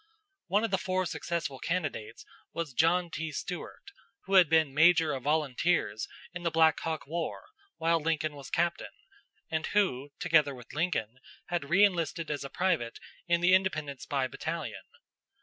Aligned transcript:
One 0.47 0.63
of 0.63 0.71
the 0.71 0.79
four 0.79 1.05
successful 1.05 1.59
candidates 1.59 2.25
was 2.53 2.73
John 2.73 3.11
T. 3.11 3.31
Stuart, 3.31 3.91
who 4.23 4.33
had 4.33 4.49
been 4.49 4.73
major 4.73 5.13
of 5.13 5.21
volunteers 5.21 6.07
in 6.33 6.41
the 6.41 6.49
Black 6.49 6.79
Hawk 6.79 7.05
War 7.05 7.49
while 7.77 7.99
Lincoln 8.01 8.33
was 8.35 8.49
captain, 8.49 9.03
and 9.51 9.67
who, 9.67 10.09
together 10.19 10.55
with 10.55 10.73
Lincoln, 10.73 11.19
had 11.49 11.61
reënlisted 11.61 12.31
as 12.31 12.43
a 12.43 12.49
private 12.49 12.97
in 13.27 13.41
the 13.41 13.53
Independent 13.53 14.01
Spy 14.01 14.25
Battalion. 14.25 14.81